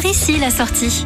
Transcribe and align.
Par 0.00 0.08
ici 0.08 0.38
la 0.38 0.48
sortie. 0.48 1.04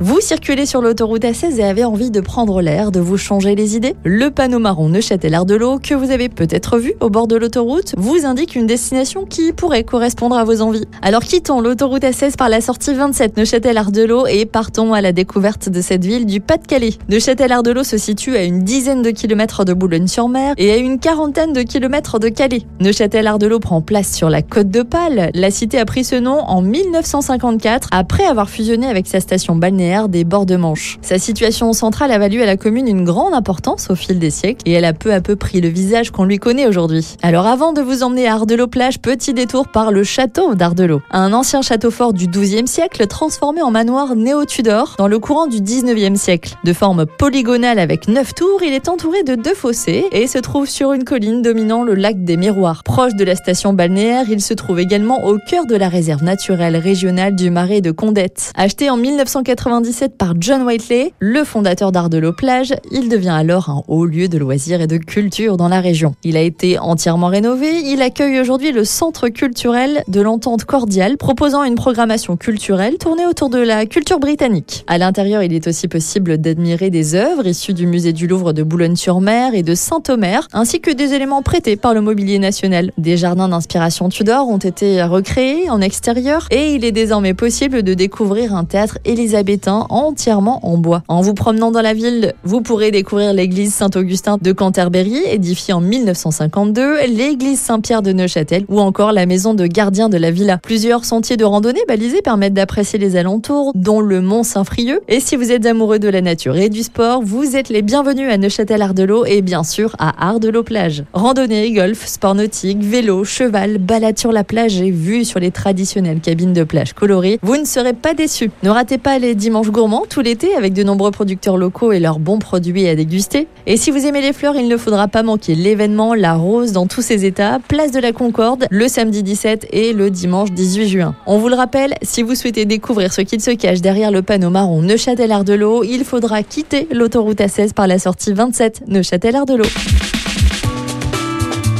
Vous 0.00 0.20
circulez 0.20 0.66
sur 0.66 0.82
l'autoroute 0.82 1.22
A16 1.22 1.60
et 1.60 1.62
avez 1.62 1.84
envie 1.84 2.10
de 2.10 2.20
prendre 2.20 2.60
l'air, 2.60 2.90
de 2.90 2.98
vous 2.98 3.16
changer 3.16 3.54
les 3.54 3.76
idées 3.76 3.94
Le 4.02 4.28
panneau 4.28 4.58
marron 4.58 4.88
Neuchâtel-Ardelot 4.88 5.78
que 5.78 5.94
vous 5.94 6.10
avez 6.10 6.28
peut-être 6.28 6.78
vu 6.78 6.94
au 6.98 7.10
bord 7.10 7.28
de 7.28 7.36
l'autoroute 7.36 7.94
vous 7.96 8.26
indique 8.26 8.56
une 8.56 8.66
destination 8.66 9.24
qui 9.24 9.52
pourrait 9.52 9.84
correspondre 9.84 10.36
à 10.36 10.42
vos 10.42 10.62
envies. 10.62 10.88
Alors 11.00 11.22
quittons 11.22 11.60
l'autoroute 11.60 12.02
A16 12.02 12.34
par 12.34 12.48
la 12.48 12.60
sortie 12.60 12.92
27 12.92 13.36
Neuchâtel-Ardelot 13.36 14.26
et 14.26 14.46
partons 14.46 14.94
à 14.94 15.00
la 15.00 15.12
découverte 15.12 15.68
de 15.68 15.80
cette 15.80 16.04
ville 16.04 16.26
du 16.26 16.40
Pas-de-Calais. 16.40 16.94
Neuchâtel-Ardelot 17.08 17.84
se 17.84 17.96
situe 17.96 18.36
à 18.36 18.42
une 18.42 18.64
dizaine 18.64 19.02
de 19.02 19.10
kilomètres 19.12 19.64
de 19.64 19.74
Boulogne-sur-Mer 19.74 20.54
et 20.58 20.72
à 20.72 20.76
une 20.76 20.98
quarantaine 20.98 21.52
de 21.52 21.62
kilomètres 21.62 22.18
de 22.18 22.30
Calais. 22.30 22.62
Neuchâtel-Ardelot 22.80 23.60
prend 23.60 23.80
place 23.80 24.12
sur 24.12 24.28
la 24.28 24.42
côte 24.42 24.70
de 24.70 24.82
Pâle. 24.82 25.30
La 25.34 25.52
cité 25.52 25.78
a 25.78 25.84
pris 25.84 26.02
ce 26.02 26.16
nom 26.16 26.40
en 26.40 26.62
1954 26.62 27.90
après 27.92 28.24
avoir 28.24 28.50
fusionné 28.50 28.88
avec 28.88 29.06
sa 29.06 29.20
station 29.20 29.54
balnéaire 29.54 29.84
des 30.02 30.24
bords 30.24 30.46
de 30.46 30.56
Manche. 30.56 30.98
Sa 31.02 31.18
situation 31.18 31.72
centrale 31.72 32.10
a 32.10 32.18
valu 32.18 32.42
à 32.42 32.46
la 32.46 32.56
commune 32.56 32.88
une 32.88 33.04
grande 33.04 33.32
importance 33.32 33.90
au 33.90 33.94
fil 33.94 34.18
des 34.18 34.30
siècles 34.30 34.62
et 34.66 34.72
elle 34.72 34.84
a 34.84 34.92
peu 34.92 35.12
à 35.12 35.20
peu 35.20 35.36
pris 35.36 35.60
le 35.60 35.68
visage 35.68 36.10
qu'on 36.10 36.24
lui 36.24 36.38
connaît 36.38 36.66
aujourd'hui. 36.66 37.16
Alors 37.22 37.46
avant 37.46 37.72
de 37.72 37.80
vous 37.80 38.02
emmener 38.02 38.26
à 38.26 38.34
Ardelot-Plage, 38.34 38.98
petit 39.00 39.32
détour 39.32 39.68
par 39.68 39.92
le 39.92 40.02
château 40.02 40.54
d'Ardelot. 40.54 41.00
Un 41.10 41.32
ancien 41.32 41.62
château 41.62 41.90
fort 41.90 42.12
du 42.12 42.26
XIIe 42.26 42.66
siècle 42.66 43.06
transformé 43.06 43.62
en 43.62 43.70
manoir 43.70 44.16
néo-Tudor 44.16 44.96
dans 44.98 45.08
le 45.08 45.18
courant 45.18 45.46
du 45.46 45.60
XIXe 45.60 46.20
siècle. 46.20 46.56
De 46.64 46.72
forme 46.72 47.06
polygonale 47.06 47.78
avec 47.78 48.08
neuf 48.08 48.34
tours, 48.34 48.62
il 48.62 48.72
est 48.72 48.88
entouré 48.88 49.22
de 49.22 49.36
deux 49.36 49.54
fossés 49.54 50.06
et 50.12 50.26
se 50.26 50.38
trouve 50.38 50.68
sur 50.68 50.92
une 50.92 51.04
colline 51.04 51.42
dominant 51.42 51.84
le 51.84 51.94
lac 51.94 52.24
des 52.24 52.36
Miroirs. 52.36 52.82
Proche 52.82 53.14
de 53.14 53.24
la 53.24 53.36
station 53.36 53.72
balnéaire, 53.72 54.26
il 54.28 54.40
se 54.40 54.54
trouve 54.54 54.80
également 54.80 55.26
au 55.26 55.38
cœur 55.38 55.66
de 55.66 55.76
la 55.76 55.88
réserve 55.88 56.24
naturelle 56.24 56.76
régionale 56.76 57.36
du 57.36 57.50
Marais 57.50 57.80
de 57.80 57.90
Condette. 57.90 58.52
Acheté 58.56 58.90
en 58.90 58.96
1980 58.96 59.73
par 60.18 60.34
John 60.38 60.62
Whiteley, 60.62 61.12
le 61.18 61.42
fondateur 61.42 61.90
d'Ardelot 61.90 62.32
Plage, 62.32 62.74
il 62.92 63.08
devient 63.08 63.30
alors 63.30 63.70
un 63.70 63.82
haut 63.88 64.06
lieu 64.06 64.28
de 64.28 64.38
loisirs 64.38 64.80
et 64.80 64.86
de 64.86 64.98
culture 64.98 65.56
dans 65.56 65.66
la 65.66 65.80
région. 65.80 66.14
Il 66.22 66.36
a 66.36 66.42
été 66.42 66.78
entièrement 66.78 67.26
rénové, 67.26 67.80
il 67.84 68.00
accueille 68.00 68.38
aujourd'hui 68.38 68.70
le 68.70 68.84
centre 68.84 69.28
culturel 69.28 70.04
de 70.06 70.20
l'entente 70.20 70.64
cordiale, 70.64 71.16
proposant 71.16 71.64
une 71.64 71.74
programmation 71.74 72.36
culturelle 72.36 72.98
tournée 72.98 73.26
autour 73.26 73.48
de 73.48 73.58
la 73.58 73.84
culture 73.86 74.20
britannique. 74.20 74.84
À 74.86 74.96
l'intérieur, 74.96 75.42
il 75.42 75.52
est 75.52 75.66
aussi 75.66 75.88
possible 75.88 76.38
d'admirer 76.38 76.90
des 76.90 77.16
œuvres 77.16 77.46
issues 77.46 77.74
du 77.74 77.88
musée 77.88 78.12
du 78.12 78.28
Louvre 78.28 78.52
de 78.52 78.62
Boulogne-sur-Mer 78.62 79.54
et 79.54 79.64
de 79.64 79.74
Saint-Omer, 79.74 80.46
ainsi 80.52 80.80
que 80.80 80.92
des 80.92 81.14
éléments 81.14 81.42
prêtés 81.42 81.74
par 81.74 81.94
le 81.94 82.00
mobilier 82.00 82.38
national. 82.38 82.92
Des 82.96 83.16
jardins 83.16 83.48
d'inspiration 83.48 84.08
Tudor 84.08 84.48
ont 84.48 84.58
été 84.58 85.02
recréés 85.02 85.68
en 85.68 85.80
extérieur 85.80 86.46
et 86.52 86.74
il 86.74 86.84
est 86.84 86.92
désormais 86.92 87.34
possible 87.34 87.82
de 87.82 87.94
découvrir 87.94 88.54
un 88.54 88.64
théâtre 88.64 88.98
élisabéthain 89.04 89.63
entièrement 89.70 90.60
en 90.66 90.78
bois. 90.78 91.02
En 91.08 91.20
vous 91.20 91.34
promenant 91.34 91.70
dans 91.70 91.82
la 91.82 91.94
ville, 91.94 92.34
vous 92.44 92.60
pourrez 92.60 92.90
découvrir 92.90 93.32
l'église 93.32 93.74
Saint-Augustin 93.74 94.38
de 94.40 94.52
Canterbury, 94.52 95.18
édifiée 95.26 95.74
en 95.74 95.80
1952, 95.80 97.06
l'église 97.06 97.60
Saint-Pierre 97.60 98.02
de 98.02 98.12
Neuchâtel 98.12 98.64
ou 98.68 98.80
encore 98.80 99.12
la 99.12 99.26
maison 99.26 99.54
de 99.54 99.66
gardien 99.66 100.08
de 100.08 100.16
la 100.16 100.30
villa. 100.30 100.58
Plusieurs 100.58 101.04
sentiers 101.04 101.36
de 101.36 101.44
randonnée 101.44 101.82
balisés 101.88 102.22
permettent 102.22 102.54
d'apprécier 102.54 102.98
les 102.98 103.16
alentours, 103.16 103.72
dont 103.74 104.00
le 104.00 104.20
mont 104.20 104.42
Saint-Frieux. 104.42 105.00
Et 105.08 105.20
si 105.20 105.36
vous 105.36 105.50
êtes 105.50 105.66
amoureux 105.66 105.98
de 105.98 106.08
la 106.08 106.20
nature 106.20 106.56
et 106.56 106.68
du 106.68 106.82
sport, 106.82 107.22
vous 107.22 107.56
êtes 107.56 107.68
les 107.68 107.82
bienvenus 107.82 108.30
à 108.30 108.36
Neuchâtel-Ardelot 108.36 109.24
et 109.26 109.42
bien 109.42 109.64
sûr 109.64 109.96
à 109.98 110.28
Ardelot-Plage. 110.28 111.04
Randonnée, 111.12 111.72
golf, 111.72 112.06
sport 112.06 112.34
nautique, 112.34 112.82
vélo, 112.82 113.24
cheval, 113.24 113.78
balade 113.78 114.18
sur 114.18 114.32
la 114.32 114.44
plage 114.44 114.80
et 114.80 114.90
vue 114.90 115.24
sur 115.24 115.40
les 115.40 115.50
traditionnelles 115.50 116.20
cabines 116.20 116.52
de 116.52 116.64
plage 116.64 116.92
colorées, 116.92 117.38
vous 117.42 117.56
ne 117.56 117.64
serez 117.64 117.94
pas 117.94 118.14
déçus. 118.14 118.50
Ne 118.62 118.70
ratez 118.70 118.98
pas 118.98 119.18
les 119.18 119.34
dimanches 119.34 119.53
dimanche 119.54 119.70
gourmand 119.70 120.02
tout 120.10 120.20
l'été 120.20 120.56
avec 120.56 120.72
de 120.72 120.82
nombreux 120.82 121.12
producteurs 121.12 121.56
locaux 121.56 121.92
et 121.92 122.00
leurs 122.00 122.18
bons 122.18 122.40
produits 122.40 122.88
à 122.88 122.96
déguster. 122.96 123.46
Et 123.68 123.76
si 123.76 123.92
vous 123.92 124.04
aimez 124.04 124.20
les 124.20 124.32
fleurs, 124.32 124.56
il 124.56 124.66
ne 124.66 124.76
faudra 124.76 125.06
pas 125.06 125.22
manquer 125.22 125.54
l'événement 125.54 126.12
La 126.14 126.34
Rose 126.34 126.72
dans 126.72 126.88
tous 126.88 127.02
ses 127.02 127.24
états, 127.24 127.60
place 127.68 127.92
de 127.92 128.00
la 128.00 128.10
Concorde, 128.10 128.66
le 128.68 128.88
samedi 128.88 129.22
17 129.22 129.68
et 129.70 129.92
le 129.92 130.10
dimanche 130.10 130.50
18 130.50 130.88
juin. 130.88 131.14
On 131.26 131.38
vous 131.38 131.48
le 131.48 131.54
rappelle, 131.54 131.94
si 132.02 132.24
vous 132.24 132.34
souhaitez 132.34 132.64
découvrir 132.64 133.12
ce 133.12 133.20
qu'il 133.20 133.40
se 133.40 133.52
cache 133.52 133.80
derrière 133.80 134.10
le 134.10 134.22
panneau 134.22 134.50
marron 134.50 134.82
Neuchâtel-Ardelot, 134.82 135.84
il 135.84 136.02
faudra 136.04 136.42
quitter 136.42 136.88
l'autoroute 136.90 137.38
A16 137.38 137.74
par 137.74 137.86
la 137.86 138.00
sortie 138.00 138.32
27 138.32 138.88
Neuchâtel-Ardelot. 138.88 139.70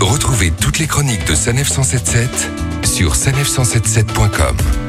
Retrouvez 0.00 0.52
toutes 0.60 0.78
les 0.78 0.86
chroniques 0.86 1.26
de 1.26 1.34
Sanef 1.34 1.68
177 1.68 2.50
sur 2.84 3.14
sanef177.com. 3.14 4.83